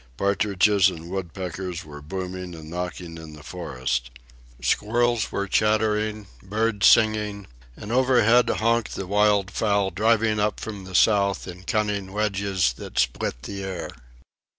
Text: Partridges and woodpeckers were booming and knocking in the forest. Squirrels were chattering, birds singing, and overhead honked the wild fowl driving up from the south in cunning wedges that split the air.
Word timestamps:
Partridges 0.17 0.89
and 0.89 1.11
woodpeckers 1.11 1.85
were 1.85 2.01
booming 2.01 2.55
and 2.55 2.71
knocking 2.71 3.19
in 3.19 3.33
the 3.33 3.43
forest. 3.43 4.09
Squirrels 4.59 5.31
were 5.31 5.47
chattering, 5.47 6.25
birds 6.41 6.87
singing, 6.87 7.45
and 7.77 7.91
overhead 7.91 8.49
honked 8.49 8.95
the 8.95 9.05
wild 9.05 9.51
fowl 9.51 9.91
driving 9.91 10.39
up 10.39 10.59
from 10.59 10.85
the 10.85 10.95
south 10.95 11.47
in 11.47 11.61
cunning 11.65 12.11
wedges 12.13 12.73
that 12.77 12.97
split 12.97 13.43
the 13.43 13.63
air. 13.63 13.91